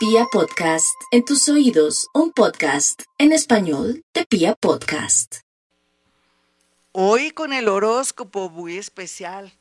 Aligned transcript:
Pia 0.00 0.24
Podcast, 0.32 0.98
en 1.10 1.26
tus 1.26 1.46
oídos, 1.50 2.08
un 2.14 2.32
podcast 2.32 3.02
en 3.18 3.32
español 3.32 4.02
de 4.14 4.24
Pia 4.24 4.54
Podcast. 4.54 5.40
Hoy 6.92 7.32
con 7.32 7.52
el 7.52 7.68
horóscopo 7.68 8.48
muy 8.48 8.78
especial 8.78 9.52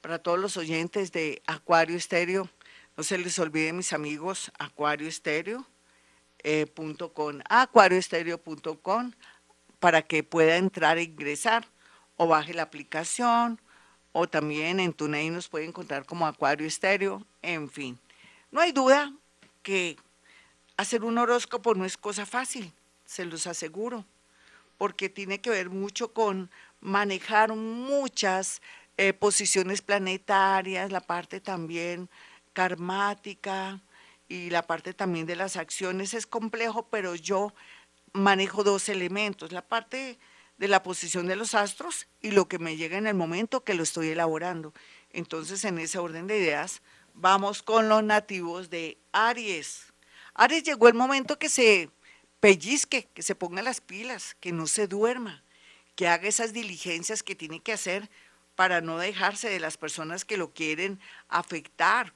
para 0.00 0.18
todos 0.18 0.38
los 0.38 0.56
oyentes 0.56 1.12
de 1.12 1.42
Acuario 1.46 1.94
Estéreo. 1.94 2.48
No 2.96 3.04
se 3.04 3.18
les 3.18 3.38
olvide, 3.38 3.74
mis 3.74 3.92
amigos, 3.92 4.50
acuarioestereo.com, 4.58 5.66
eh, 6.42 7.42
acuarioestereo.com, 7.50 9.12
para 9.78 10.00
que 10.00 10.22
pueda 10.22 10.56
entrar 10.56 10.96
e 10.96 11.02
ingresar 11.02 11.68
o 12.16 12.26
baje 12.26 12.54
la 12.54 12.62
aplicación 12.62 13.60
o 14.12 14.26
también 14.26 14.80
en 14.80 14.94
TuneIn 14.94 15.34
nos 15.34 15.48
puede 15.48 15.66
encontrar 15.66 16.06
como 16.06 16.26
Acuario 16.26 16.66
Estéreo, 16.66 17.26
en 17.42 17.68
fin. 17.68 17.98
No 18.50 18.62
hay 18.62 18.72
duda 18.72 19.12
que 19.62 19.96
hacer 20.76 21.04
un 21.04 21.18
horóscopo 21.18 21.74
no 21.74 21.84
es 21.84 21.96
cosa 21.96 22.26
fácil, 22.26 22.72
se 23.04 23.24
los 23.24 23.46
aseguro, 23.46 24.04
porque 24.78 25.08
tiene 25.08 25.40
que 25.40 25.50
ver 25.50 25.70
mucho 25.70 26.12
con 26.12 26.50
manejar 26.80 27.54
muchas 27.54 28.60
eh, 28.96 29.12
posiciones 29.12 29.80
planetarias, 29.82 30.90
la 30.90 31.00
parte 31.00 31.40
también 31.40 32.10
karmática 32.52 33.80
y 34.28 34.50
la 34.50 34.66
parte 34.66 34.92
también 34.92 35.26
de 35.26 35.36
las 35.36 35.56
acciones. 35.56 36.14
Es 36.14 36.26
complejo, 36.26 36.88
pero 36.90 37.14
yo 37.14 37.54
manejo 38.12 38.64
dos 38.64 38.88
elementos, 38.88 39.52
la 39.52 39.62
parte 39.62 40.18
de 40.58 40.68
la 40.68 40.82
posición 40.82 41.26
de 41.26 41.36
los 41.36 41.54
astros 41.54 42.06
y 42.20 42.30
lo 42.30 42.48
que 42.48 42.58
me 42.58 42.76
llega 42.76 42.98
en 42.98 43.06
el 43.06 43.14
momento 43.14 43.64
que 43.64 43.74
lo 43.74 43.82
estoy 43.82 44.08
elaborando. 44.10 44.72
Entonces, 45.10 45.64
en 45.64 45.78
ese 45.78 45.98
orden 45.98 46.26
de 46.26 46.38
ideas, 46.38 46.82
Vamos 47.14 47.62
con 47.62 47.88
los 47.88 48.02
nativos 48.02 48.70
de 48.70 48.98
Aries. 49.12 49.92
Aries 50.34 50.64
llegó 50.64 50.88
el 50.88 50.94
momento 50.94 51.38
que 51.38 51.48
se 51.48 51.90
pellizque, 52.40 53.08
que 53.14 53.22
se 53.22 53.34
ponga 53.34 53.62
las 53.62 53.80
pilas, 53.80 54.36
que 54.40 54.52
no 54.52 54.66
se 54.66 54.86
duerma, 54.86 55.42
que 55.94 56.08
haga 56.08 56.26
esas 56.26 56.52
diligencias 56.52 57.22
que 57.22 57.36
tiene 57.36 57.60
que 57.60 57.72
hacer 57.72 58.10
para 58.56 58.80
no 58.80 58.98
dejarse 58.98 59.48
de 59.48 59.60
las 59.60 59.76
personas 59.76 60.24
que 60.24 60.36
lo 60.36 60.52
quieren 60.52 61.00
afectar 61.28 62.14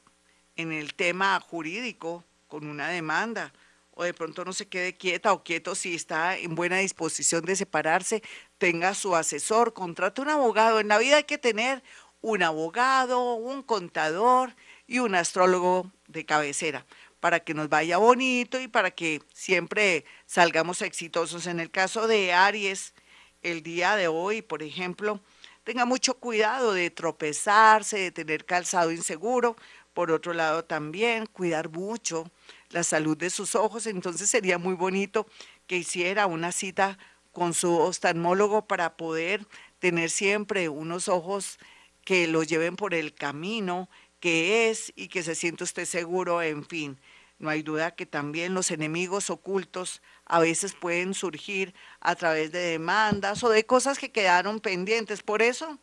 en 0.56 0.72
el 0.72 0.94
tema 0.94 1.38
jurídico 1.40 2.24
con 2.48 2.66
una 2.66 2.88
demanda 2.88 3.52
o 3.92 4.04
de 4.04 4.12
pronto 4.12 4.44
no 4.44 4.52
se 4.52 4.68
quede 4.68 4.96
quieta 4.96 5.32
o 5.32 5.42
quieto 5.42 5.74
si 5.74 5.94
está 5.94 6.36
en 6.36 6.54
buena 6.54 6.78
disposición 6.78 7.44
de 7.44 7.56
separarse, 7.56 8.22
tenga 8.58 8.94
su 8.94 9.16
asesor, 9.16 9.72
contrate 9.72 10.20
un 10.20 10.28
abogado. 10.28 10.80
En 10.80 10.88
la 10.88 10.98
vida 10.98 11.16
hay 11.16 11.24
que 11.24 11.38
tener 11.38 11.82
un 12.20 12.42
abogado, 12.42 13.34
un 13.34 13.62
contador 13.62 14.54
y 14.86 14.98
un 14.98 15.14
astrólogo 15.14 15.90
de 16.08 16.24
cabecera 16.24 16.86
para 17.20 17.40
que 17.40 17.54
nos 17.54 17.68
vaya 17.68 17.96
bonito 17.96 18.60
y 18.60 18.68
para 18.68 18.90
que 18.90 19.22
siempre 19.32 20.04
salgamos 20.26 20.82
exitosos. 20.82 21.46
En 21.46 21.60
el 21.60 21.70
caso 21.70 22.06
de 22.06 22.32
Aries, 22.32 22.94
el 23.42 23.62
día 23.62 23.96
de 23.96 24.08
hoy, 24.08 24.42
por 24.42 24.62
ejemplo, 24.62 25.20
tenga 25.64 25.84
mucho 25.84 26.14
cuidado 26.14 26.72
de 26.72 26.90
tropezarse, 26.90 27.98
de 27.98 28.10
tener 28.12 28.44
calzado 28.44 28.92
inseguro. 28.92 29.56
Por 29.94 30.10
otro 30.10 30.34
lado, 30.34 30.64
también 30.64 31.26
cuidar 31.26 31.70
mucho 31.70 32.30
la 32.70 32.84
salud 32.84 33.16
de 33.16 33.30
sus 33.30 33.54
ojos. 33.54 33.86
Entonces 33.86 34.28
sería 34.28 34.58
muy 34.58 34.74
bonito 34.74 35.26
que 35.66 35.78
hiciera 35.78 36.26
una 36.26 36.52
cita 36.52 36.98
con 37.32 37.54
su 37.54 37.76
oftalmólogo 37.76 38.66
para 38.66 38.96
poder 38.96 39.46
tener 39.78 40.10
siempre 40.10 40.68
unos 40.68 41.08
ojos 41.08 41.58
que 42.04 42.28
lo 42.28 42.44
lleven 42.44 42.76
por 42.76 42.94
el 42.94 43.14
camino 43.14 43.88
que 44.26 44.70
es 44.70 44.92
y 44.96 45.06
que 45.06 45.22
se 45.22 45.36
siente 45.36 45.62
usted 45.62 45.84
seguro, 45.84 46.42
en 46.42 46.64
fin. 46.66 46.98
No 47.38 47.48
hay 47.48 47.62
duda 47.62 47.94
que 47.94 48.06
también 48.06 48.54
los 48.54 48.72
enemigos 48.72 49.30
ocultos 49.30 50.02
a 50.24 50.40
veces 50.40 50.74
pueden 50.74 51.14
surgir 51.14 51.76
a 52.00 52.16
través 52.16 52.50
de 52.50 52.58
demandas 52.58 53.44
o 53.44 53.50
de 53.50 53.64
cosas 53.64 54.00
que 54.00 54.10
quedaron 54.10 54.58
pendientes. 54.58 55.22
Por 55.22 55.42
eso, 55.42 55.78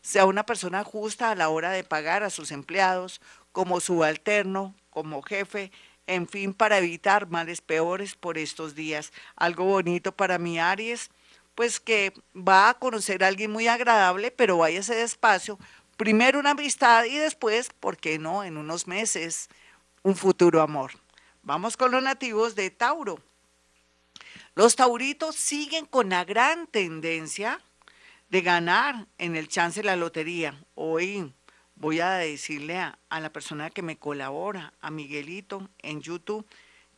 sea 0.00 0.26
una 0.26 0.46
persona 0.46 0.84
justa 0.84 1.32
a 1.32 1.34
la 1.34 1.48
hora 1.48 1.72
de 1.72 1.82
pagar 1.82 2.22
a 2.22 2.30
sus 2.30 2.52
empleados, 2.52 3.20
como 3.50 3.80
subalterno, 3.80 4.76
como 4.90 5.20
jefe, 5.22 5.72
en 6.06 6.28
fin, 6.28 6.54
para 6.54 6.78
evitar 6.78 7.28
males 7.28 7.60
peores 7.60 8.14
por 8.14 8.38
estos 8.38 8.76
días. 8.76 9.12
Algo 9.34 9.64
bonito 9.64 10.12
para 10.12 10.38
mi 10.38 10.60
Aries, 10.60 11.10
pues 11.56 11.80
que 11.80 12.12
va 12.32 12.68
a 12.68 12.74
conocer 12.74 13.24
a 13.24 13.26
alguien 13.26 13.50
muy 13.50 13.66
agradable, 13.66 14.30
pero 14.30 14.58
váyase 14.58 14.94
despacio 14.94 15.58
primero 15.98 16.38
una 16.38 16.52
amistad 16.52 17.04
y 17.04 17.18
después, 17.18 17.70
¿por 17.80 17.98
qué 17.98 18.18
no? 18.18 18.44
En 18.44 18.56
unos 18.56 18.86
meses, 18.86 19.50
un 20.02 20.16
futuro 20.16 20.62
amor. 20.62 20.92
Vamos 21.42 21.76
con 21.76 21.90
los 21.90 22.02
nativos 22.02 22.54
de 22.54 22.70
Tauro. 22.70 23.18
Los 24.54 24.76
tauritos 24.76 25.34
siguen 25.34 25.86
con 25.86 26.10
la 26.10 26.24
gran 26.24 26.68
tendencia 26.68 27.60
de 28.30 28.40
ganar 28.42 29.06
en 29.18 29.34
el 29.34 29.48
chance 29.48 29.80
de 29.80 29.86
la 29.86 29.96
lotería. 29.96 30.64
Hoy 30.76 31.34
voy 31.74 32.00
a 32.00 32.12
decirle 32.12 32.78
a, 32.78 32.98
a, 33.08 33.18
la 33.18 33.32
persona 33.32 33.70
que 33.70 33.82
me 33.82 33.98
colabora, 33.98 34.72
a 34.80 34.90
Miguelito 34.90 35.68
en 35.82 36.00
YouTube, 36.00 36.46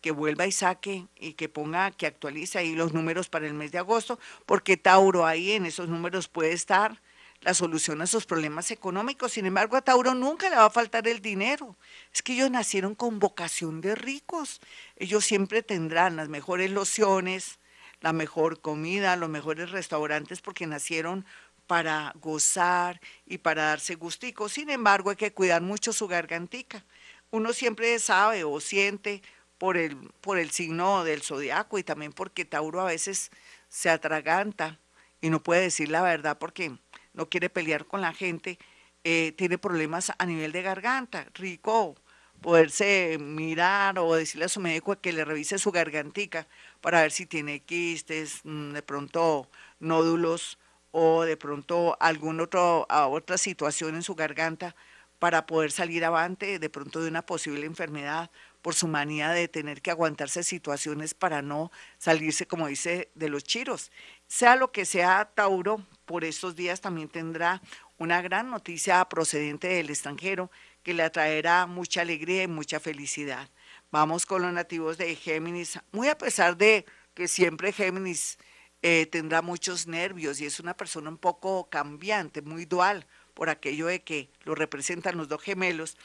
que 0.03 0.11
vuelva 0.11 0.47
y 0.47 0.53
saque 0.53 1.07
y 1.17 1.35
que 1.35 1.49
ponga, 1.49 1.91
que 1.91 2.07
actualice 2.07 2.59
ahí 2.59 2.75
los 2.75 2.93
números 2.93 3.31
para 3.31 3.47
el 3.47 3.55
mes 3.55 3.73
de 3.73 3.79
agosto, 3.79 4.19
porque 4.45 4.77
Tauro 4.77 5.25
ahí 5.25 5.53
en 5.53 5.65
esos 5.65 5.89
números 5.89 6.29
puede 6.29 6.53
estar 6.53 7.01
la 7.43 7.55
solución 7.55 8.03
a 8.03 8.07
sus 8.07 8.27
problemas 8.27 8.71
económicos. 8.71 9.33
Sin 9.33 9.47
embargo, 9.47 9.77
a 9.77 9.83
Tauro 9.83 10.15
nunca 10.15 10.51
le 10.51 10.57
va 10.57 10.67
a 10.67 10.71
faltar 10.71 11.09
el 11.09 11.21
dinero. 11.21 11.77
Es 12.13 12.23
que 12.23 12.35
ellos 12.35 12.51
nacieron 12.51 12.95
con 12.95 13.19
vocación 13.19 13.81
de 13.81 13.95
ricos. 13.95 14.61
Ellos 14.97 15.25
siempre 15.25 15.63
tendrán 15.63 16.17
las 16.17 16.29
mejores 16.29 16.71
lociones, 16.71 17.59
la 18.01 18.13
mejor 18.13 18.61
comida, 18.61 19.17
los 19.17 19.31
mejores 19.31 19.71
restaurantes, 19.71 20.41
porque 20.41 20.67
nacieron 20.67 21.25
para 21.67 22.13
gozar 22.17 23.01
y 23.27 23.39
para 23.39 23.67
darse 23.67 23.95
gustico. 23.95 24.49
Sin 24.49 24.71
embargo, 24.71 25.11
hay 25.11 25.17
que 25.17 25.33
cuidar 25.33 25.63
mucho 25.63 25.93
su 25.93 26.09
gargantica. 26.09 26.85
Uno 27.31 27.53
siempre 27.53 27.99
sabe 28.01 28.45
o 28.45 28.61
siente 28.61 29.23
por 29.57 29.77
el, 29.77 29.97
por 30.21 30.39
el 30.39 30.51
signo 30.51 31.05
del 31.05 31.23
zodiaco 31.23 31.79
y 31.79 31.85
también 31.85 32.13
porque 32.13 32.45
Tauro 32.45 32.81
a 32.81 32.87
veces 32.87 33.31
se 33.69 33.89
atraganta 33.89 34.81
y 35.21 35.31
no 35.31 35.43
puede 35.43 35.61
decir 35.63 35.91
la 35.91 36.03
verdad 36.03 36.39
porque 36.39 36.77
no 37.13 37.29
quiere 37.29 37.51
pelear 37.51 37.87
con 37.87 38.01
la 38.01 38.13
gente, 38.13 38.59
eh, 39.05 39.33
tiene 39.37 39.59
problemas 39.59 40.13
a 40.19 40.27
nivel 40.27 40.53
de 40.53 40.63
garganta. 40.63 41.27
Rico 41.35 41.97
poderse 42.41 43.19
mirar 43.21 43.99
o 43.99 44.15
decirle 44.15 44.47
a 44.47 44.49
su 44.49 44.61
médico 44.61 44.99
que 45.01 45.13
le 45.13 45.25
revise 45.25 45.59
su 45.59 45.71
gargantica 45.73 46.47
para 46.81 47.03
ver 47.03 47.13
si 47.13 47.27
tiene 47.27 47.61
quistes, 47.61 48.41
mm, 48.45 48.73
de 48.73 48.83
pronto 48.83 49.49
nódulos 49.79 50.59
o 50.91 51.23
de 51.23 51.37
pronto 51.37 51.97
alguna 52.01 52.45
otra 52.45 53.39
situación 53.39 53.95
en 53.95 54.03
su 54.03 54.15
garganta 54.15 54.75
para 55.19 55.47
poder 55.47 55.71
salir 55.71 56.05
avante 56.05 56.59
de 56.59 56.71
pronto 56.71 57.03
de 57.03 57.09
una 57.09 57.23
posible 57.23 57.67
enfermedad 57.67 58.31
por 58.63 58.75
su 58.75 58.89
manía 58.89 59.31
de 59.31 59.49
tener 59.49 59.83
que 59.83 59.91
aguantarse 59.91 60.43
situaciones 60.43 61.15
para 61.15 61.43
no 61.43 61.71
salirse, 61.99 62.47
como 62.47 62.67
dice, 62.67 63.11
de 63.15 63.29
los 63.29 63.45
chiros. 63.45 63.91
Sea 64.31 64.55
lo 64.55 64.71
que 64.71 64.85
sea, 64.85 65.29
Tauro, 65.35 65.85
por 66.05 66.23
estos 66.23 66.55
días 66.55 66.81
también 66.81 67.09
tendrá 67.09 67.61
una 67.99 68.23
gran 68.23 68.49
noticia 68.49 69.05
procedente 69.07 69.67
del 69.67 69.91
extranjero 69.91 70.53
que 70.85 70.95
le 70.95 71.03
atraerá 71.03 71.67
mucha 71.67 72.03
alegría 72.03 72.45
y 72.45 72.47
mucha 72.47 72.79
felicidad. 72.79 73.51
Vamos 73.91 74.27
con 74.27 74.43
los 74.43 74.53
nativos 74.53 74.99
de 74.99 75.17
Géminis, 75.17 75.81
muy 75.91 76.07
a 76.07 76.17
pesar 76.17 76.57
de 76.57 76.87
que 77.13 77.27
siempre 77.27 77.73
Géminis 77.73 78.39
eh, 78.83 79.07
tendrá 79.11 79.43
muchos 79.43 79.89
nervios 79.89 80.41
y 80.41 80.47
es 80.47 80.61
una 80.61 80.75
persona 80.75 81.11
un 81.11 81.19
poco 81.19 81.69
cambiante, 81.69 82.41
muy 82.41 82.67
dual, 82.67 83.09
por 83.35 83.51
aquello 83.51 83.89
de 83.89 84.05
que 84.05 84.31
lo 84.45 84.55
representan 84.55 85.17
los 85.17 85.27
dos 85.27 85.43
gemelos, 85.43 85.97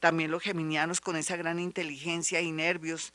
también 0.00 0.30
los 0.30 0.42
geminianos 0.42 1.02
con 1.02 1.16
esa 1.16 1.36
gran 1.36 1.58
inteligencia 1.58 2.40
y 2.40 2.50
nervios 2.50 3.12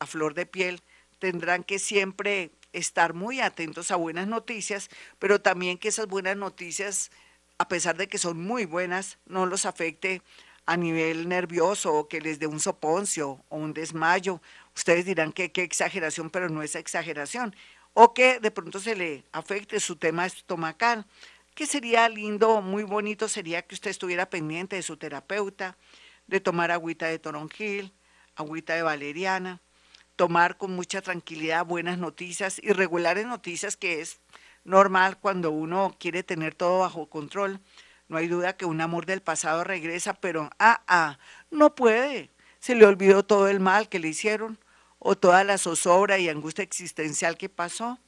a 0.00 0.06
flor 0.06 0.34
de 0.34 0.44
piel 0.44 0.82
tendrán 1.20 1.64
que 1.64 1.78
siempre 1.78 2.50
estar 2.72 3.14
muy 3.14 3.40
atentos 3.40 3.90
a 3.90 3.96
buenas 3.96 4.26
noticias, 4.26 4.90
pero 5.18 5.40
también 5.40 5.78
que 5.78 5.88
esas 5.88 6.06
buenas 6.06 6.36
noticias, 6.36 7.10
a 7.58 7.68
pesar 7.68 7.96
de 7.96 8.08
que 8.08 8.18
son 8.18 8.40
muy 8.42 8.64
buenas, 8.64 9.18
no 9.26 9.46
los 9.46 9.66
afecte 9.66 10.22
a 10.68 10.76
nivel 10.76 11.28
nervioso 11.28 11.94
o 11.94 12.08
que 12.08 12.20
les 12.20 12.38
dé 12.38 12.46
un 12.46 12.60
soponcio 12.60 13.42
o 13.48 13.56
un 13.56 13.72
desmayo. 13.72 14.42
Ustedes 14.76 15.06
dirán 15.06 15.32
que 15.32 15.50
qué 15.50 15.62
exageración, 15.62 16.28
pero 16.28 16.50
no 16.50 16.62
es 16.62 16.74
exageración. 16.74 17.56
O 17.94 18.12
que 18.12 18.38
de 18.38 18.50
pronto 18.50 18.78
se 18.78 18.94
le 18.94 19.24
afecte 19.32 19.80
su 19.80 19.96
tema 19.96 20.26
estomacal. 20.26 21.06
Que 21.54 21.66
sería 21.66 22.06
lindo, 22.10 22.60
muy 22.60 22.82
bonito 22.82 23.28
sería 23.28 23.62
que 23.62 23.74
usted 23.74 23.90
estuviera 23.90 24.28
pendiente 24.28 24.76
de 24.76 24.82
su 24.82 24.98
terapeuta, 24.98 25.76
de 26.26 26.38
tomar 26.38 26.70
agüita 26.70 27.06
de 27.06 27.18
toronjil, 27.18 27.90
agüita 28.36 28.74
de 28.74 28.82
valeriana, 28.82 29.60
tomar 30.18 30.58
con 30.58 30.74
mucha 30.74 31.00
tranquilidad 31.00 31.64
buenas 31.64 31.96
noticias, 31.96 32.58
y 32.58 32.70
irregulares 32.70 33.24
noticias, 33.24 33.76
que 33.76 34.00
es 34.00 34.20
normal 34.64 35.16
cuando 35.18 35.52
uno 35.52 35.94
quiere 35.98 36.24
tener 36.24 36.56
todo 36.56 36.80
bajo 36.80 37.08
control. 37.08 37.60
No 38.08 38.16
hay 38.16 38.26
duda 38.26 38.56
que 38.56 38.66
un 38.66 38.80
amor 38.80 39.06
del 39.06 39.22
pasado 39.22 39.62
regresa, 39.62 40.14
pero 40.14 40.50
ah, 40.58 40.82
ah, 40.88 41.18
no 41.50 41.76
puede 41.76 42.30
se 42.58 42.74
le 42.74 42.84
olvidó 42.84 43.24
todo 43.24 43.48
el 43.48 43.60
mal 43.60 43.88
que 43.88 44.00
le 44.00 44.08
hicieron 44.08 44.58
o 44.98 45.16
toda 45.16 45.44
la 45.44 45.56
zozobra 45.56 46.18
y 46.18 46.28
angustia 46.28 46.64
existencial 46.64 47.38
que 47.38 47.48
pasó. 47.48 48.00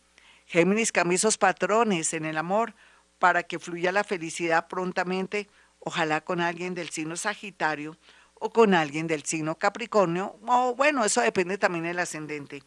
Géminis 0.46 0.90
cambia 0.90 1.14
esos 1.14 1.38
patrones 1.38 2.12
en 2.12 2.24
el 2.24 2.36
amor 2.36 2.74
para 3.20 3.44
que 3.44 3.60
fluya 3.60 3.92
la 3.92 4.02
felicidad 4.02 4.66
prontamente, 4.66 5.48
ojalá 5.78 6.22
con 6.22 6.40
alguien 6.40 6.74
del 6.74 6.90
signo 6.90 7.16
Sagitario 7.16 7.96
o 8.40 8.50
con 8.50 8.74
alguien 8.74 9.06
del 9.06 9.24
signo 9.24 9.56
Capricornio, 9.56 10.38
o 10.46 10.74
bueno, 10.74 11.04
eso 11.04 11.20
depende 11.20 11.58
también 11.58 11.84
del 11.84 11.98
ascendente. 11.98 12.62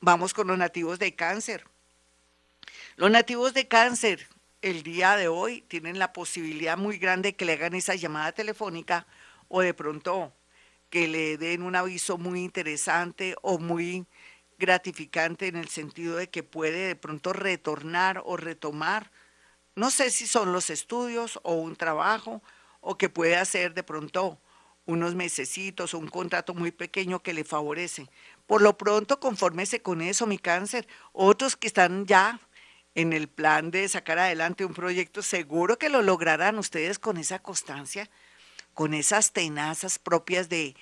Vamos 0.00 0.34
con 0.34 0.46
los 0.46 0.58
nativos 0.58 0.98
de 0.98 1.14
cáncer. 1.14 1.64
Los 2.96 3.10
nativos 3.10 3.54
de 3.54 3.66
cáncer 3.66 4.28
el 4.60 4.82
día 4.82 5.16
de 5.16 5.28
hoy 5.28 5.62
tienen 5.62 5.98
la 5.98 6.12
posibilidad 6.12 6.76
muy 6.76 6.98
grande 6.98 7.34
que 7.34 7.46
le 7.46 7.54
hagan 7.54 7.74
esa 7.74 7.94
llamada 7.94 8.32
telefónica 8.32 9.06
o 9.48 9.62
de 9.62 9.72
pronto 9.72 10.32
que 10.90 11.08
le 11.08 11.38
den 11.38 11.62
un 11.62 11.74
aviso 11.74 12.18
muy 12.18 12.44
interesante 12.44 13.34
o 13.40 13.58
muy 13.58 14.06
gratificante 14.58 15.46
en 15.46 15.56
el 15.56 15.68
sentido 15.68 16.16
de 16.16 16.28
que 16.28 16.42
puede 16.42 16.88
de 16.88 16.96
pronto 16.96 17.32
retornar 17.32 18.22
o 18.26 18.36
retomar, 18.36 19.10
no 19.74 19.90
sé 19.90 20.10
si 20.10 20.26
son 20.26 20.52
los 20.52 20.68
estudios 20.68 21.38
o 21.44 21.54
un 21.54 21.76
trabajo, 21.76 22.42
o 22.80 22.98
que 22.98 23.08
puede 23.08 23.36
hacer 23.36 23.74
de 23.74 23.82
pronto 23.82 24.38
unos 24.88 25.14
mesecitos 25.14 25.92
o 25.92 25.98
un 25.98 26.08
contrato 26.08 26.54
muy 26.54 26.72
pequeño 26.72 27.20
que 27.20 27.34
le 27.34 27.44
favorece. 27.44 28.08
Por 28.46 28.62
lo 28.62 28.78
pronto, 28.78 29.20
confórmese 29.20 29.82
con 29.82 30.00
eso, 30.00 30.26
mi 30.26 30.38
cáncer. 30.38 30.88
Otros 31.12 31.56
que 31.56 31.66
están 31.66 32.06
ya 32.06 32.40
en 32.94 33.12
el 33.12 33.28
plan 33.28 33.70
de 33.70 33.86
sacar 33.86 34.18
adelante 34.18 34.64
un 34.64 34.72
proyecto, 34.72 35.20
seguro 35.20 35.78
que 35.78 35.90
lo 35.90 36.00
lograrán 36.00 36.58
ustedes 36.58 36.98
con 36.98 37.18
esa 37.18 37.38
constancia, 37.38 38.08
con 38.72 38.94
esas 38.94 39.32
tenazas 39.32 39.98
propias 39.98 40.48
de 40.48 40.74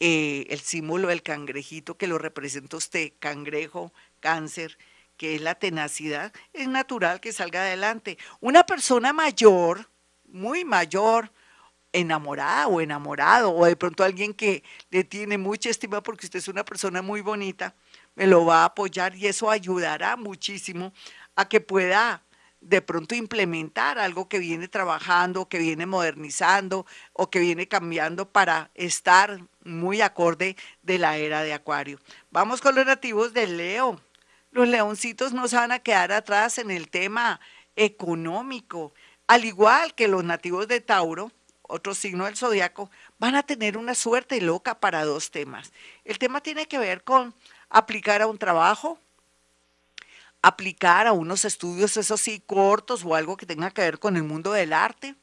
eh, 0.00 0.46
el 0.50 0.60
símbolo 0.60 1.08
del 1.08 1.22
cangrejito 1.22 1.96
que 1.96 2.08
lo 2.08 2.18
representa 2.18 2.76
usted, 2.76 3.14
cangrejo, 3.18 3.90
cáncer, 4.20 4.76
que 5.16 5.34
es 5.34 5.40
la 5.40 5.54
tenacidad, 5.54 6.30
es 6.52 6.68
natural 6.68 7.20
que 7.20 7.32
salga 7.32 7.62
adelante. 7.62 8.18
Una 8.40 8.66
persona 8.66 9.14
mayor, 9.14 9.88
muy 10.26 10.66
mayor, 10.66 11.32
enamorada 11.96 12.68
o 12.68 12.80
enamorado, 12.80 13.52
o 13.52 13.64
de 13.64 13.74
pronto 13.74 14.04
alguien 14.04 14.34
que 14.34 14.62
le 14.90 15.02
tiene 15.02 15.38
mucha 15.38 15.70
estima 15.70 16.02
porque 16.02 16.26
usted 16.26 16.38
es 16.38 16.48
una 16.48 16.64
persona 16.64 17.00
muy 17.00 17.22
bonita, 17.22 17.74
me 18.14 18.26
lo 18.26 18.44
va 18.44 18.62
a 18.62 18.66
apoyar 18.66 19.16
y 19.16 19.26
eso 19.26 19.50
ayudará 19.50 20.16
muchísimo 20.16 20.92
a 21.36 21.48
que 21.48 21.60
pueda 21.60 22.22
de 22.60 22.82
pronto 22.82 23.14
implementar 23.14 23.98
algo 23.98 24.28
que 24.28 24.38
viene 24.38 24.68
trabajando, 24.68 25.48
que 25.48 25.58
viene 25.58 25.86
modernizando 25.86 26.84
o 27.12 27.30
que 27.30 27.38
viene 27.38 27.68
cambiando 27.68 28.28
para 28.28 28.70
estar 28.74 29.40
muy 29.64 30.00
acorde 30.00 30.56
de 30.82 30.98
la 30.98 31.16
era 31.16 31.42
de 31.42 31.54
Acuario. 31.54 31.98
Vamos 32.30 32.60
con 32.60 32.74
los 32.74 32.84
nativos 32.84 33.32
de 33.32 33.46
Leo. 33.46 34.00
Los 34.50 34.68
leoncitos 34.68 35.32
no 35.32 35.48
se 35.48 35.56
van 35.56 35.72
a 35.72 35.78
quedar 35.78 36.12
atrás 36.12 36.58
en 36.58 36.70
el 36.70 36.88
tema 36.88 37.40
económico, 37.76 38.92
al 39.26 39.44
igual 39.44 39.94
que 39.94 40.08
los 40.08 40.24
nativos 40.24 40.66
de 40.68 40.80
Tauro, 40.80 41.30
otro 41.68 41.94
signo 41.94 42.24
del 42.24 42.36
zodiaco, 42.36 42.90
van 43.18 43.34
a 43.34 43.42
tener 43.42 43.76
una 43.76 43.94
suerte 43.94 44.40
loca 44.40 44.80
para 44.80 45.04
dos 45.04 45.30
temas. 45.30 45.72
El 46.04 46.18
tema 46.18 46.40
tiene 46.40 46.66
que 46.66 46.78
ver 46.78 47.02
con 47.02 47.34
aplicar 47.68 48.22
a 48.22 48.26
un 48.26 48.38
trabajo, 48.38 48.98
aplicar 50.42 51.06
a 51.06 51.12
unos 51.12 51.44
estudios, 51.44 51.96
eso 51.96 52.16
sí, 52.16 52.42
cortos 52.44 53.04
o 53.04 53.14
algo 53.14 53.36
que 53.36 53.46
tenga 53.46 53.70
que 53.70 53.82
ver 53.82 53.98
con 53.98 54.16
el 54.16 54.22
mundo 54.22 54.52
del 54.52 54.72
arte, 54.72 55.14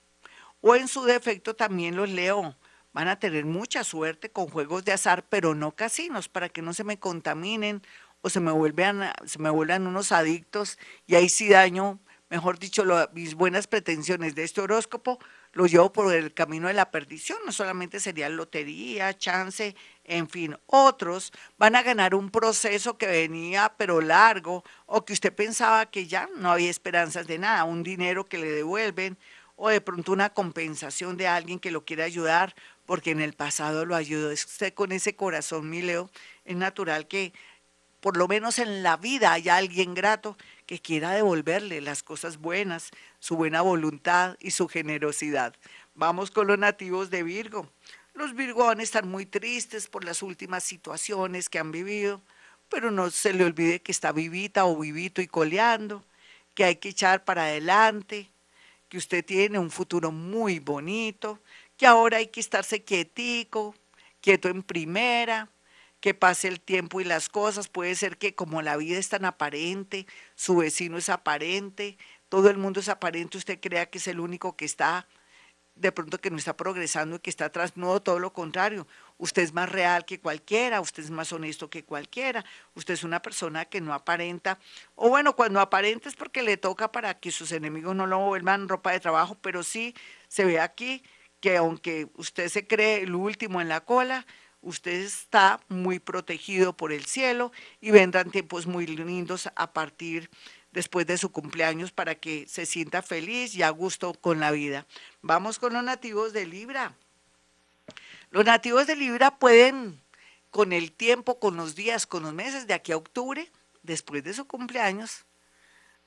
o 0.61 0.75
en 0.75 0.87
su 0.87 1.03
defecto 1.03 1.55
también 1.55 1.95
los 1.95 2.09
leo. 2.09 2.55
Van 2.93 3.07
a 3.07 3.17
tener 3.17 3.45
mucha 3.45 3.83
suerte 3.83 4.29
con 4.29 4.47
juegos 4.49 4.85
de 4.85 4.93
azar, 4.93 5.25
pero 5.27 5.55
no 5.55 5.71
casinos, 5.71 6.29
para 6.29 6.49
que 6.49 6.61
no 6.61 6.73
se 6.73 6.83
me 6.83 6.99
contaminen 6.99 7.81
o 8.21 8.29
se 8.29 8.39
me 8.39 8.51
vuelvan, 8.51 9.11
se 9.25 9.39
me 9.39 9.49
vuelvan 9.49 9.87
unos 9.87 10.11
adictos 10.11 10.77
y 11.07 11.15
ahí 11.15 11.27
sí 11.27 11.49
daño, 11.49 11.99
mejor 12.33 12.57
dicho, 12.57 12.83
mis 13.13 13.35
buenas 13.35 13.67
pretensiones 13.67 14.33
de 14.33 14.43
este 14.43 14.59
horóscopo 14.59 15.19
lo 15.51 15.67
llevo 15.67 15.93
por 15.93 16.11
el 16.11 16.33
camino 16.33 16.67
de 16.67 16.73
la 16.73 16.89
perdición. 16.89 17.37
No 17.45 17.51
solamente 17.51 17.99
sería 17.99 18.27
lotería, 18.27 19.15
chance, 19.15 19.75
en 20.03 20.27
fin, 20.27 20.57
otros 20.65 21.31
van 21.59 21.75
a 21.75 21.83
ganar 21.83 22.15
un 22.15 22.31
proceso 22.31 22.97
que 22.97 23.05
venía 23.05 23.71
pero 23.77 24.01
largo 24.01 24.63
o 24.87 25.05
que 25.05 25.13
usted 25.13 25.31
pensaba 25.31 25.85
que 25.85 26.07
ya 26.07 26.27
no 26.35 26.51
había 26.51 26.71
esperanzas 26.71 27.27
de 27.27 27.37
nada, 27.37 27.65
un 27.65 27.83
dinero 27.83 28.25
que 28.25 28.39
le 28.39 28.49
devuelven 28.49 29.15
o 29.55 29.69
de 29.69 29.79
pronto 29.79 30.11
una 30.11 30.31
compensación 30.31 31.17
de 31.17 31.27
alguien 31.27 31.59
que 31.59 31.69
lo 31.69 31.85
quiere 31.85 32.01
ayudar 32.01 32.55
porque 32.87 33.11
en 33.11 33.21
el 33.21 33.33
pasado 33.33 33.85
lo 33.85 33.95
ayudó. 33.95 34.31
Es 34.31 34.45
usted 34.45 34.73
con 34.73 34.91
ese 34.91 35.15
corazón, 35.15 35.69
mi 35.69 35.83
Leo, 35.83 36.09
es 36.45 36.55
natural 36.55 37.07
que 37.07 37.31
por 38.01 38.17
lo 38.17 38.27
menos 38.27 38.57
en 38.57 38.81
la 38.81 38.97
vida 38.97 39.33
haya 39.33 39.55
alguien 39.55 39.93
grato 39.93 40.35
que 40.65 40.79
quiera 40.79 41.11
devolverle 41.11 41.81
las 41.81 42.03
cosas 42.03 42.37
buenas, 42.37 42.91
su 43.19 43.35
buena 43.35 43.61
voluntad 43.61 44.37
y 44.39 44.51
su 44.51 44.67
generosidad. 44.67 45.55
Vamos 45.95 46.31
con 46.31 46.47
los 46.47 46.57
nativos 46.57 47.09
de 47.09 47.23
Virgo. 47.23 47.69
Los 48.13 48.35
Virgo 48.35 48.65
van 48.65 48.79
a 48.79 48.83
estar 48.83 49.05
muy 49.05 49.25
tristes 49.25 49.87
por 49.87 50.03
las 50.03 50.21
últimas 50.21 50.63
situaciones 50.63 51.49
que 51.49 51.59
han 51.59 51.71
vivido, 51.71 52.21
pero 52.69 52.91
no 52.91 53.09
se 53.11 53.33
le 53.33 53.45
olvide 53.45 53.81
que 53.81 53.91
está 53.91 54.11
vivita 54.11 54.65
o 54.65 54.77
vivito 54.77 55.21
y 55.21 55.27
coleando, 55.27 56.03
que 56.53 56.63
hay 56.63 56.75
que 56.77 56.89
echar 56.89 57.23
para 57.23 57.43
adelante, 57.43 58.29
que 58.89 58.97
usted 58.97 59.25
tiene 59.25 59.59
un 59.59 59.71
futuro 59.71 60.11
muy 60.11 60.59
bonito, 60.59 61.39
que 61.77 61.87
ahora 61.87 62.17
hay 62.17 62.27
que 62.27 62.39
estarse 62.39 62.83
quietico, 62.83 63.75
quieto 64.21 64.49
en 64.49 64.63
primera, 64.63 65.49
que 66.03 66.13
pase 66.13 66.49
el 66.49 66.59
tiempo 66.59 66.99
y 66.99 67.05
las 67.05 67.29
cosas. 67.29 67.69
Puede 67.69 67.95
ser 67.95 68.17
que 68.17 68.35
como 68.35 68.61
la 68.61 68.75
vida 68.75 68.97
es 68.99 69.07
tan 69.07 69.23
aparente, 69.23 70.05
su 70.35 70.57
vecino 70.57 70.97
es 70.97 71.07
aparente, 71.07 71.97
todo 72.27 72.49
el 72.49 72.57
mundo 72.57 72.81
es 72.81 72.89
aparente, 72.89 73.37
usted 73.37 73.57
crea 73.61 73.85
que 73.85 73.99
es 73.99 74.07
el 74.09 74.19
único 74.19 74.57
que 74.57 74.65
está, 74.65 75.07
de 75.75 75.93
pronto 75.93 76.19
que 76.19 76.29
no 76.29 76.35
está 76.35 76.57
progresando 76.57 77.15
y 77.15 77.19
que 77.19 77.29
está 77.29 77.45
atrás. 77.45 77.77
No, 77.77 78.01
todo 78.01 78.19
lo 78.19 78.33
contrario. 78.33 78.85
Usted 79.17 79.43
es 79.43 79.53
más 79.53 79.69
real 79.69 80.03
que 80.03 80.19
cualquiera, 80.19 80.81
usted 80.81 81.03
es 81.03 81.09
más 81.09 81.31
honesto 81.31 81.69
que 81.69 81.85
cualquiera, 81.85 82.43
usted 82.75 82.95
es 82.95 83.05
una 83.05 83.21
persona 83.21 83.63
que 83.63 83.79
no 83.79 83.93
aparenta, 83.93 84.59
o 84.95 85.07
bueno, 85.07 85.37
cuando 85.37 85.61
aparenta 85.61 86.09
es 86.09 86.17
porque 86.17 86.43
le 86.43 86.57
toca 86.57 86.91
para 86.91 87.17
que 87.17 87.31
sus 87.31 87.53
enemigos 87.53 87.95
no 87.95 88.07
lo 88.07 88.19
vuelvan 88.19 88.67
ropa 88.67 88.91
de 88.91 88.99
trabajo, 88.99 89.37
pero 89.41 89.63
sí 89.63 89.95
se 90.27 90.43
ve 90.43 90.59
aquí 90.59 91.01
que 91.39 91.55
aunque 91.55 92.09
usted 92.15 92.49
se 92.49 92.67
cree 92.67 93.03
el 93.03 93.15
último 93.15 93.61
en 93.61 93.69
la 93.69 93.81
cola, 93.85 94.25
usted 94.63 95.01
está 95.01 95.59
muy 95.67 95.99
protegido 95.99 96.75
por 96.75 96.91
el 96.91 97.05
cielo 97.05 97.51
y 97.81 97.91
vendrán 97.91 98.31
tiempos 98.31 98.65
muy 98.65 98.87
lindos 98.87 99.49
a 99.55 99.73
partir 99.73 100.29
después 100.71 101.05
de 101.05 101.17
su 101.17 101.31
cumpleaños 101.31 101.91
para 101.91 102.15
que 102.15 102.47
se 102.47 102.65
sienta 102.65 103.01
feliz 103.01 103.53
y 103.55 103.61
a 103.61 103.69
gusto 103.69 104.13
con 104.13 104.39
la 104.39 104.51
vida. 104.51 104.87
Vamos 105.21 105.59
con 105.59 105.73
los 105.73 105.83
nativos 105.83 106.33
de 106.33 106.47
Libra. 106.47 106.95
Los 108.31 108.45
nativos 108.45 108.87
de 108.87 108.95
Libra 108.95 109.37
pueden, 109.37 110.01
con 110.49 110.73
el 110.73 110.91
tiempo, 110.91 111.39
con 111.39 111.55
los 111.55 111.75
días, 111.75 112.07
con 112.07 112.23
los 112.23 112.33
meses, 112.33 112.65
de 112.65 112.73
aquí 112.73 112.91
a 112.91 112.97
octubre, 112.97 113.51
después 113.83 114.23
de 114.23 114.33
su 114.33 114.47
cumpleaños, 114.47 115.25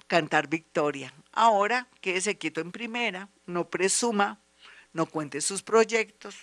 cantar 0.09 0.49
victoria. 0.49 1.13
Ahora, 1.33 1.87
quédese 2.01 2.37
quieto 2.37 2.61
en 2.61 2.73
primera, 2.73 3.29
no 3.47 3.69
presuma, 3.69 4.41
no 4.93 5.07
cuente 5.07 5.41
sus 5.41 5.63
proyectos, 5.63 6.37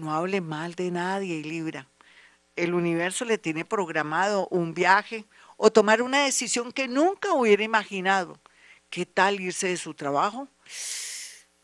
no 0.00 0.12
hable 0.12 0.40
mal 0.40 0.74
de 0.74 0.90
nadie, 0.90 1.42
Libra. 1.42 1.86
El 2.56 2.74
universo 2.74 3.24
le 3.24 3.38
tiene 3.38 3.64
programado 3.64 4.48
un 4.48 4.74
viaje 4.74 5.24
o 5.56 5.70
tomar 5.70 6.02
una 6.02 6.24
decisión 6.24 6.72
que 6.72 6.88
nunca 6.88 7.32
hubiera 7.34 7.62
imaginado. 7.62 8.38
¿Qué 8.88 9.06
tal 9.06 9.40
irse 9.40 9.68
de 9.68 9.76
su 9.76 9.94
trabajo? 9.94 10.48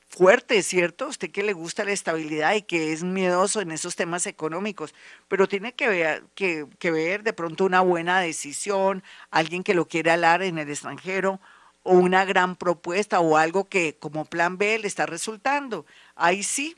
Fuerte, 0.08 0.62
¿cierto? 0.62 1.08
Usted 1.08 1.30
que 1.30 1.42
le 1.42 1.52
gusta 1.52 1.84
la 1.84 1.92
estabilidad 1.92 2.54
y 2.54 2.62
que 2.62 2.92
es 2.92 3.02
miedoso 3.02 3.60
en 3.60 3.70
esos 3.70 3.96
temas 3.96 4.26
económicos, 4.26 4.94
pero 5.28 5.48
tiene 5.48 5.74
que 5.74 5.88
ver, 5.88 6.24
que 6.34 6.90
ver 6.90 7.22
de 7.22 7.32
pronto 7.32 7.64
una 7.64 7.80
buena 7.80 8.20
decisión, 8.20 9.02
alguien 9.30 9.62
que 9.62 9.74
lo 9.74 9.88
quiere 9.88 10.12
hablar 10.12 10.42
en 10.42 10.58
el 10.58 10.70
extranjero 10.70 11.40
o 11.82 11.92
una 11.92 12.24
gran 12.24 12.56
propuesta 12.56 13.20
o 13.20 13.36
algo 13.36 13.68
que 13.68 13.96
como 13.98 14.24
plan 14.24 14.58
B 14.58 14.78
le 14.78 14.88
está 14.88 15.06
resultando. 15.06 15.86
Ahí 16.14 16.42
sí, 16.42 16.76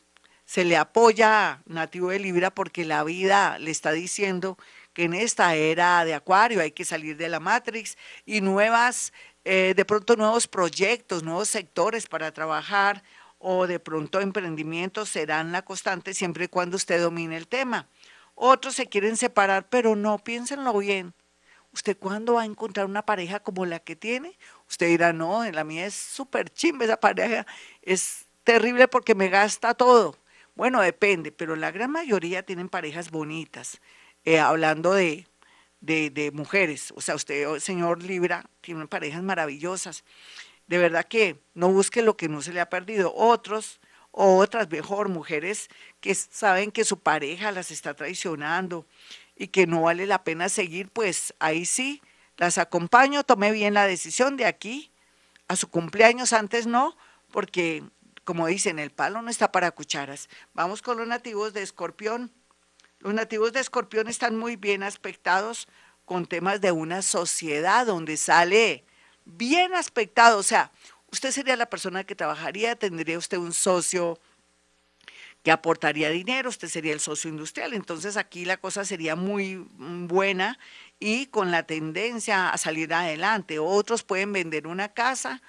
se 0.48 0.64
le 0.64 0.78
apoya 0.78 1.60
Nativo 1.66 2.08
de 2.08 2.18
Libra 2.18 2.50
porque 2.50 2.86
la 2.86 3.04
vida 3.04 3.58
le 3.58 3.70
está 3.70 3.92
diciendo 3.92 4.56
que 4.94 5.04
en 5.04 5.12
esta 5.12 5.54
era 5.54 6.06
de 6.06 6.14
Acuario 6.14 6.62
hay 6.62 6.70
que 6.70 6.86
salir 6.86 7.18
de 7.18 7.28
la 7.28 7.38
Matrix 7.38 7.98
y 8.24 8.40
nuevas, 8.40 9.12
eh, 9.44 9.74
de 9.76 9.84
pronto 9.84 10.16
nuevos 10.16 10.48
proyectos, 10.48 11.22
nuevos 11.22 11.50
sectores 11.50 12.06
para 12.06 12.32
trabajar 12.32 13.02
o 13.36 13.66
de 13.66 13.78
pronto 13.78 14.22
emprendimientos 14.22 15.10
serán 15.10 15.52
la 15.52 15.60
constante 15.60 16.14
siempre 16.14 16.46
y 16.46 16.48
cuando 16.48 16.78
usted 16.78 16.98
domine 16.98 17.36
el 17.36 17.46
tema. 17.46 17.86
Otros 18.34 18.74
se 18.74 18.86
quieren 18.86 19.18
separar, 19.18 19.68
pero 19.68 19.96
no, 19.96 20.16
piénsenlo 20.16 20.72
bien. 20.78 21.12
¿Usted 21.74 21.94
cuándo 21.98 22.34
va 22.34 22.42
a 22.42 22.46
encontrar 22.46 22.86
una 22.86 23.04
pareja 23.04 23.40
como 23.40 23.66
la 23.66 23.80
que 23.80 23.96
tiene? 23.96 24.38
Usted 24.66 24.86
dirá, 24.86 25.12
no, 25.12 25.44
la 25.44 25.64
mía 25.64 25.84
es 25.84 25.94
súper 25.94 26.48
chimba 26.48 26.86
esa 26.86 26.98
pareja, 26.98 27.46
es 27.82 28.24
terrible 28.44 28.88
porque 28.88 29.14
me 29.14 29.28
gasta 29.28 29.74
todo. 29.74 30.16
Bueno, 30.58 30.80
depende, 30.80 31.30
pero 31.30 31.54
la 31.54 31.70
gran 31.70 31.92
mayoría 31.92 32.42
tienen 32.42 32.68
parejas 32.68 33.12
bonitas. 33.12 33.80
Eh, 34.24 34.40
hablando 34.40 34.92
de, 34.92 35.28
de, 35.80 36.32
mujeres, 36.34 36.92
o 36.96 37.00
sea, 37.00 37.14
usted, 37.14 37.60
señor 37.60 38.02
Libra, 38.02 38.44
tiene 38.60 38.88
parejas 38.88 39.22
maravillosas. 39.22 40.02
De 40.66 40.78
verdad 40.78 41.04
que 41.04 41.40
no 41.54 41.68
busque 41.68 42.02
lo 42.02 42.16
que 42.16 42.28
no 42.28 42.42
se 42.42 42.52
le 42.52 42.60
ha 42.60 42.68
perdido. 42.68 43.14
Otros 43.14 43.78
o 44.10 44.38
otras, 44.38 44.68
mejor, 44.68 45.08
mujeres 45.08 45.68
que 46.00 46.12
saben 46.16 46.72
que 46.72 46.84
su 46.84 46.98
pareja 46.98 47.52
las 47.52 47.70
está 47.70 47.94
traicionando 47.94 48.84
y 49.36 49.46
que 49.46 49.68
no 49.68 49.82
vale 49.82 50.06
la 50.06 50.24
pena 50.24 50.48
seguir, 50.48 50.88
pues 50.88 51.34
ahí 51.38 51.66
sí, 51.66 52.02
las 52.36 52.58
acompaño, 52.58 53.22
tomé 53.22 53.52
bien 53.52 53.74
la 53.74 53.86
decisión 53.86 54.36
de 54.36 54.46
aquí 54.46 54.90
a 55.46 55.54
su 55.54 55.68
cumpleaños, 55.70 56.32
antes 56.32 56.66
no, 56.66 56.96
porque 57.30 57.84
como 58.28 58.46
dicen, 58.46 58.78
el 58.78 58.90
palo 58.90 59.22
no 59.22 59.30
está 59.30 59.50
para 59.52 59.70
cucharas. 59.70 60.28
Vamos 60.52 60.82
con 60.82 60.98
los 60.98 61.08
nativos 61.08 61.54
de 61.54 61.62
Escorpión. 61.62 62.30
Los 62.98 63.14
nativos 63.14 63.54
de 63.54 63.60
Escorpión 63.60 64.06
están 64.06 64.36
muy 64.36 64.56
bien 64.56 64.82
aspectados 64.82 65.66
con 66.04 66.26
temas 66.26 66.60
de 66.60 66.70
una 66.70 67.00
sociedad 67.00 67.86
donde 67.86 68.18
sale 68.18 68.84
bien 69.24 69.72
aspectado, 69.72 70.36
o 70.36 70.42
sea, 70.42 70.72
usted 71.10 71.30
sería 71.30 71.56
la 71.56 71.70
persona 71.70 72.04
que 72.04 72.14
trabajaría, 72.14 72.76
tendría 72.76 73.16
usted 73.16 73.38
un 73.38 73.54
socio 73.54 74.20
que 75.42 75.50
aportaría 75.50 76.10
dinero, 76.10 76.50
usted 76.50 76.68
sería 76.68 76.92
el 76.92 77.00
socio 77.00 77.30
industrial. 77.30 77.72
Entonces 77.72 78.18
aquí 78.18 78.44
la 78.44 78.58
cosa 78.58 78.84
sería 78.84 79.16
muy 79.16 79.56
mm, 79.56 80.06
buena 80.06 80.58
y 81.00 81.28
con 81.28 81.50
la 81.50 81.62
tendencia 81.62 82.50
a 82.50 82.58
salir 82.58 82.92
adelante. 82.92 83.58
Otros 83.58 84.02
pueden 84.02 84.34
vender 84.34 84.66
una 84.66 84.92
casa 84.92 85.40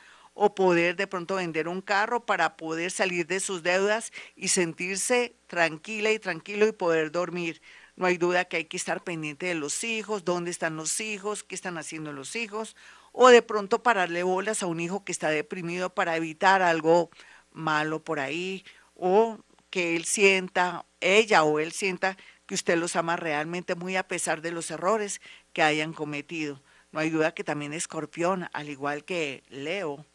o 0.42 0.56
poder 0.56 0.96
de 0.96 1.06
pronto 1.06 1.36
vender 1.36 1.68
un 1.68 1.82
carro 1.82 2.26
para 2.26 2.56
poder 2.56 2.92
salir 2.92 3.28
de 3.28 3.42
sus 3.42 3.62
deudas 3.62 4.14
y 4.38 4.48
sentirse 4.48 5.36
tranquila 5.48 6.12
y 6.14 6.20
tranquilo 6.20 6.66
y 6.66 6.72
poder 6.72 7.12
dormir. 7.12 7.62
No 7.98 8.06
hay 8.06 8.16
duda 8.18 8.46
que 8.46 8.56
hay 8.56 8.64
que 8.64 8.78
estar 8.78 9.04
pendiente 9.04 9.48
de 9.48 9.56
los 9.56 9.84
hijos, 9.84 10.24
dónde 10.24 10.50
están 10.50 10.78
los 10.78 11.02
hijos, 11.02 11.44
qué 11.44 11.56
están 11.56 11.78
haciendo 11.78 12.14
los 12.14 12.38
hijos, 12.38 12.78
o 13.12 13.28
de 13.28 13.42
pronto 13.42 13.84
pararle 13.84 14.24
bolas 14.24 14.64
a 14.64 14.68
un 14.68 14.80
hijo 14.80 15.04
que 15.04 15.12
está 15.12 15.30
deprimido 15.30 15.94
para 15.94 16.16
evitar 16.16 16.62
algo 16.62 17.10
malo 17.52 18.02
por 18.02 18.22
ahí, 18.22 18.64
o 18.96 19.40
que 19.70 19.98
él 19.98 20.06
sienta, 20.06 20.86
ella 21.02 21.44
o 21.44 21.60
él 21.60 21.74
sienta 21.74 22.16
que 22.46 22.56
usted 22.56 22.78
los 22.78 22.96
ama 22.96 23.18
realmente 23.18 23.76
muy 23.76 23.98
a 23.98 24.08
pesar 24.08 24.42
de 24.42 24.54
los 24.54 24.72
errores 24.72 25.20
que 25.52 25.64
hayan 25.64 25.92
cometido. 25.92 26.62
No 26.94 27.02
hay 27.02 27.10
duda 27.10 27.34
que 27.34 27.44
también 27.44 27.74
Escorpión, 27.74 28.48
al 28.54 28.70
igual 28.70 29.04
que 29.04 29.44
Leo, 29.50 30.06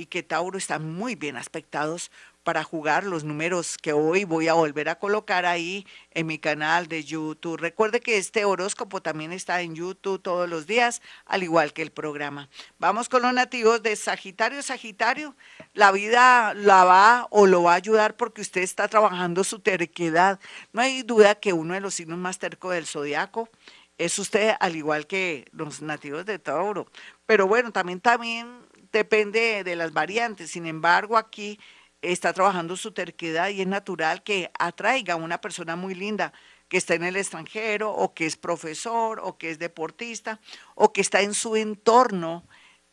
y 0.00 0.06
que 0.06 0.22
Tauro 0.22 0.56
están 0.56 0.90
muy 0.94 1.14
bien 1.14 1.36
aspectados 1.36 2.10
para 2.42 2.64
jugar 2.64 3.04
los 3.04 3.22
números 3.22 3.76
que 3.76 3.92
hoy 3.92 4.24
voy 4.24 4.48
a 4.48 4.54
volver 4.54 4.88
a 4.88 4.98
colocar 4.98 5.44
ahí 5.44 5.86
en 6.12 6.26
mi 6.26 6.38
canal 6.38 6.88
de 6.88 7.04
YouTube. 7.04 7.58
Recuerde 7.58 8.00
que 8.00 8.16
este 8.16 8.46
horóscopo 8.46 9.02
también 9.02 9.30
está 9.30 9.60
en 9.60 9.74
YouTube 9.74 10.22
todos 10.22 10.48
los 10.48 10.66
días, 10.66 11.02
al 11.26 11.42
igual 11.42 11.74
que 11.74 11.82
el 11.82 11.92
programa. 11.92 12.48
Vamos 12.78 13.10
con 13.10 13.20
los 13.20 13.34
nativos 13.34 13.82
de 13.82 13.94
Sagitario. 13.94 14.62
Sagitario, 14.62 15.36
la 15.74 15.92
vida 15.92 16.54
la 16.54 16.84
va 16.84 17.28
o 17.28 17.46
lo 17.46 17.64
va 17.64 17.72
a 17.72 17.76
ayudar 17.76 18.16
porque 18.16 18.40
usted 18.40 18.62
está 18.62 18.88
trabajando 18.88 19.44
su 19.44 19.58
terquedad. 19.58 20.40
No 20.72 20.80
hay 20.80 21.02
duda 21.02 21.34
que 21.34 21.52
uno 21.52 21.74
de 21.74 21.80
los 21.80 21.92
signos 21.92 22.18
más 22.18 22.38
tercos 22.38 22.72
del 22.72 22.86
zodiaco 22.86 23.50
es 23.98 24.18
usted, 24.18 24.54
al 24.60 24.76
igual 24.76 25.06
que 25.06 25.44
los 25.52 25.82
nativos 25.82 26.24
de 26.24 26.38
Tauro. 26.38 26.86
Pero 27.26 27.46
bueno, 27.46 27.70
también, 27.70 28.00
también 28.00 28.48
depende 28.92 29.64
de 29.64 29.76
las 29.76 29.92
variantes. 29.92 30.50
Sin 30.50 30.66
embargo, 30.66 31.16
aquí 31.16 31.58
está 32.02 32.32
trabajando 32.32 32.76
su 32.76 32.92
terquedad 32.92 33.50
y 33.50 33.60
es 33.60 33.66
natural 33.66 34.22
que 34.22 34.50
atraiga 34.58 35.14
a 35.14 35.16
una 35.16 35.40
persona 35.40 35.76
muy 35.76 35.94
linda 35.94 36.32
que 36.68 36.76
está 36.76 36.94
en 36.94 37.02
el 37.02 37.16
extranjero 37.16 37.92
o 37.92 38.14
que 38.14 38.26
es 38.26 38.36
profesor 38.36 39.20
o 39.22 39.36
que 39.36 39.50
es 39.50 39.58
deportista 39.58 40.40
o 40.74 40.92
que 40.92 41.00
está 41.00 41.20
en 41.20 41.34
su 41.34 41.56
entorno 41.56 42.44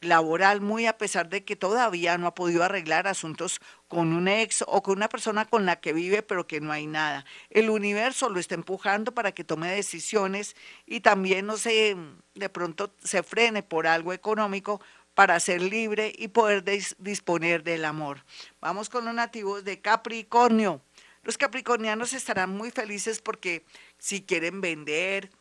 laboral 0.01 0.61
muy 0.61 0.85
a 0.85 0.97
pesar 0.97 1.29
de 1.29 1.43
que 1.43 1.55
todavía 1.55 2.17
no 2.17 2.27
ha 2.27 2.35
podido 2.35 2.63
arreglar 2.63 3.07
asuntos 3.07 3.59
con 3.87 4.13
un 4.13 4.27
ex 4.27 4.63
o 4.67 4.83
con 4.83 4.97
una 4.97 5.09
persona 5.09 5.45
con 5.45 5.65
la 5.65 5.79
que 5.79 5.93
vive 5.93 6.21
pero 6.21 6.45
que 6.45 6.61
no 6.61 6.71
hay 6.71 6.85
nada. 6.87 7.25
El 7.49 7.69
universo 7.69 8.29
lo 8.29 8.39
está 8.39 8.55
empujando 8.55 9.13
para 9.13 9.31
que 9.31 9.43
tome 9.43 9.71
decisiones 9.71 10.55
y 10.85 10.99
también 11.01 11.45
no 11.45 11.57
se 11.57 11.95
de 12.35 12.49
pronto 12.49 12.93
se 13.03 13.23
frene 13.23 13.63
por 13.63 13.87
algo 13.87 14.13
económico 14.13 14.81
para 15.17 15.39
ser 15.39 15.63
libre 15.63 16.13
y 16.15 16.27
poder 16.27 16.63
disponer 16.99 17.63
del 17.63 17.85
amor. 17.85 18.23
Vamos 18.61 18.87
con 18.87 19.03
los 19.03 19.15
nativos 19.15 19.63
de 19.63 19.81
Capricornio. 19.81 20.79
Los 21.23 21.39
capricornianos 21.39 22.13
estarán 22.13 22.51
muy 22.51 22.69
felices 22.69 23.19
porque 23.19 23.65
si 23.97 24.21
quieren 24.21 24.61
vender 24.61 25.31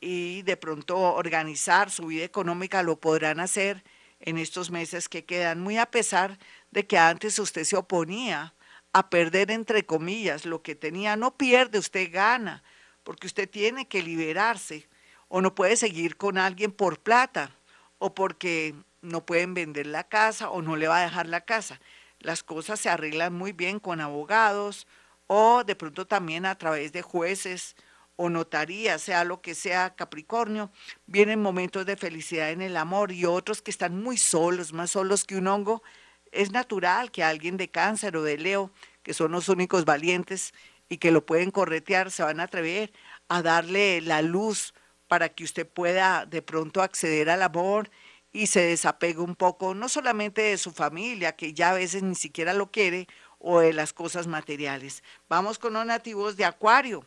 y 0.00 0.40
de 0.40 0.56
pronto 0.56 0.96
organizar 0.96 1.90
su 1.90 2.06
vida 2.06 2.24
económica, 2.24 2.82
lo 2.82 2.98
podrán 2.98 3.40
hacer 3.40 3.84
en 4.20 4.38
estos 4.38 4.70
meses 4.70 5.06
que 5.06 5.26
quedan, 5.26 5.60
muy 5.60 5.76
a 5.76 5.90
pesar 5.90 6.38
de 6.70 6.86
que 6.86 6.96
antes 6.96 7.38
usted 7.38 7.64
se 7.64 7.76
oponía 7.76 8.54
a 8.94 9.10
perder, 9.10 9.50
entre 9.50 9.84
comillas, 9.84 10.46
lo 10.46 10.62
que 10.62 10.74
tenía. 10.74 11.16
No 11.16 11.36
pierde, 11.36 11.78
usted 11.78 12.10
gana, 12.10 12.62
porque 13.04 13.26
usted 13.26 13.50
tiene 13.50 13.86
que 13.86 14.02
liberarse 14.02 14.88
o 15.28 15.42
no 15.42 15.54
puede 15.54 15.76
seguir 15.76 16.16
con 16.16 16.38
alguien 16.38 16.72
por 16.72 16.98
plata 16.98 17.54
o 17.98 18.14
porque 18.14 18.74
no 19.02 19.24
pueden 19.24 19.54
vender 19.54 19.86
la 19.86 20.04
casa 20.04 20.50
o 20.50 20.62
no 20.62 20.76
le 20.76 20.88
va 20.88 20.98
a 20.98 21.04
dejar 21.04 21.26
la 21.26 21.42
casa. 21.42 21.80
Las 22.18 22.42
cosas 22.42 22.80
se 22.80 22.88
arreglan 22.88 23.32
muy 23.32 23.52
bien 23.52 23.80
con 23.80 24.00
abogados 24.00 24.86
o 25.26 25.64
de 25.64 25.76
pronto 25.76 26.06
también 26.06 26.44
a 26.44 26.56
través 26.56 26.92
de 26.92 27.02
jueces 27.02 27.76
o 28.16 28.28
notaría, 28.28 28.98
sea 28.98 29.24
lo 29.24 29.40
que 29.40 29.54
sea 29.54 29.94
Capricornio, 29.94 30.70
vienen 31.06 31.40
momentos 31.40 31.86
de 31.86 31.96
felicidad 31.96 32.50
en 32.50 32.60
el 32.60 32.76
amor 32.76 33.12
y 33.12 33.24
otros 33.24 33.62
que 33.62 33.70
están 33.70 34.02
muy 34.02 34.18
solos, 34.18 34.74
más 34.74 34.90
solos 34.90 35.24
que 35.24 35.36
un 35.36 35.46
hongo. 35.46 35.82
Es 36.30 36.50
natural 36.50 37.10
que 37.10 37.24
alguien 37.24 37.56
de 37.56 37.70
cáncer 37.70 38.16
o 38.18 38.22
de 38.22 38.36
Leo, 38.36 38.70
que 39.02 39.14
son 39.14 39.32
los 39.32 39.48
únicos 39.48 39.86
valientes 39.86 40.52
y 40.90 40.98
que 40.98 41.12
lo 41.12 41.24
pueden 41.24 41.50
corretear, 41.50 42.10
se 42.10 42.22
van 42.22 42.40
a 42.40 42.42
atrever 42.42 42.92
a 43.28 43.40
darle 43.40 44.02
la 44.02 44.20
luz 44.20 44.74
para 45.08 45.30
que 45.30 45.44
usted 45.44 45.66
pueda 45.66 46.26
de 46.26 46.42
pronto 46.42 46.82
acceder 46.82 47.30
al 47.30 47.42
amor 47.42 47.90
y 48.32 48.46
se 48.46 48.60
desapega 48.60 49.22
un 49.22 49.34
poco, 49.34 49.74
no 49.74 49.88
solamente 49.88 50.42
de 50.42 50.58
su 50.58 50.72
familia, 50.72 51.36
que 51.36 51.52
ya 51.52 51.70
a 51.70 51.74
veces 51.74 52.02
ni 52.02 52.14
siquiera 52.14 52.54
lo 52.54 52.70
quiere, 52.70 53.08
o 53.38 53.60
de 53.60 53.72
las 53.72 53.92
cosas 53.92 54.26
materiales. 54.26 55.02
Vamos 55.28 55.58
con 55.58 55.72
los 55.72 55.86
nativos 55.86 56.36
de 56.36 56.44
Acuario. 56.44 57.04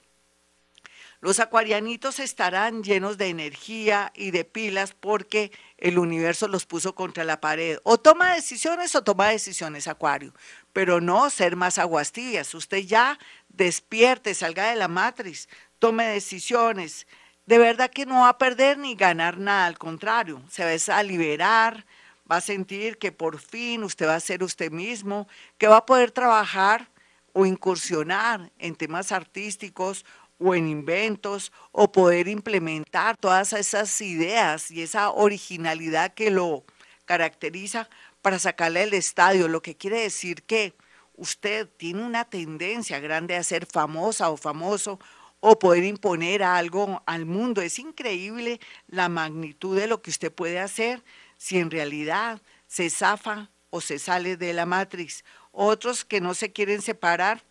Los 1.22 1.40
acuarianitos 1.40 2.20
estarán 2.20 2.84
llenos 2.84 3.18
de 3.18 3.28
energía 3.28 4.12
y 4.14 4.32
de 4.32 4.44
pilas 4.44 4.94
porque 4.94 5.54
el 5.78 5.98
universo 5.98 6.50
los 6.50 6.66
puso 6.66 6.96
contra 6.96 7.24
la 7.24 7.40
pared. 7.40 7.78
O 7.84 7.98
toma 7.98 8.36
decisiones 8.36 8.94
o 8.94 9.06
toma 9.06 9.30
decisiones, 9.30 9.88
Acuario, 9.88 10.34
pero 10.74 11.00
no 11.00 11.30
ser 11.30 11.56
más 11.56 11.78
aguastillas. 11.78 12.54
Usted 12.54 12.80
ya 12.80 13.18
despierte, 13.48 14.34
salga 14.34 14.70
de 14.70 14.76
la 14.76 14.90
matriz, 14.90 15.48
tome 15.80 16.06
decisiones, 16.08 17.08
de 17.46 17.58
verdad 17.58 17.90
que 17.90 18.06
no 18.06 18.22
va 18.22 18.30
a 18.30 18.38
perder 18.38 18.78
ni 18.78 18.96
ganar 18.96 19.38
nada, 19.38 19.66
al 19.66 19.78
contrario, 19.78 20.42
se 20.50 20.64
va 20.64 20.98
a 20.98 21.04
liberar, 21.04 21.86
va 22.32 22.38
a 22.38 22.42
sentir 22.42 22.98
que 22.98 23.12
por 23.12 23.40
fin 23.40 23.84
usted 23.84 24.08
va 24.08 24.16
a 24.16 24.20
ser 24.20 24.44
usted 24.44 24.72
mismo, 24.72 25.28
que 25.58 25.68
va 25.68 25.78
a 25.78 25.86
poder 25.86 26.12
trabajar 26.12 26.90
o 27.34 27.46
incursionar 27.46 28.52
en 28.60 28.76
temas 28.76 29.12
artísticos 29.12 30.06
o 30.40 30.56
en 30.56 30.68
inventos 30.68 31.52
o 31.72 31.92
poder 31.92 32.28
implementar 32.28 33.18
todas 33.18 33.54
esas 33.54 34.00
ideas 34.02 34.72
y 34.72 34.82
esa 34.82 35.10
originalidad 35.10 36.14
que 36.14 36.32
lo 36.32 36.64
caracteriza 37.06 37.90
para 38.22 38.40
sacarle 38.40 38.84
el 38.84 38.94
estadio, 38.94 39.48
lo 39.48 39.62
que 39.62 39.76
quiere 39.76 40.02
decir 40.02 40.44
que 40.44 40.74
usted 41.16 41.68
tiene 41.78 42.04
una 42.04 42.26
tendencia 42.26 43.00
grande 43.00 43.36
a 43.36 43.44
ser 43.44 43.66
famosa 43.66 44.30
o 44.30 44.38
famoso 44.38 45.00
o 45.46 45.60
poder 45.60 45.84
imponer 45.84 46.42
algo 46.42 47.04
al 47.06 47.26
mundo. 47.26 47.62
Es 47.62 47.78
increíble 47.78 48.62
la 48.88 49.10
magnitud 49.10 49.78
de 49.78 49.88
lo 49.88 50.02
que 50.02 50.10
usted 50.10 50.32
puede 50.32 50.58
hacer 50.58 51.04
si 51.38 51.58
en 51.58 51.70
realidad 51.70 52.42
se 52.66 52.90
zafa 52.90 53.50
o 53.70 53.82
se 53.82 54.00
sale 54.00 54.38
de 54.38 54.54
la 54.54 54.66
matriz. 54.66 55.26
Otros 55.52 56.06
que 56.06 56.22
no 56.22 56.34
se 56.34 56.54
quieren 56.54 56.82
separar, 56.82 57.44